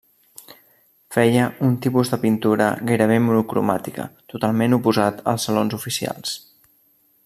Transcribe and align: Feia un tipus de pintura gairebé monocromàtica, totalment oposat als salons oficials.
Feia 1.15 1.43
un 1.67 1.75
tipus 1.85 2.11
de 2.15 2.19
pintura 2.23 2.71
gairebé 2.91 3.19
monocromàtica, 3.27 4.09
totalment 4.35 4.79
oposat 4.81 5.25
als 5.35 5.51
salons 5.51 5.83
oficials. 5.83 6.39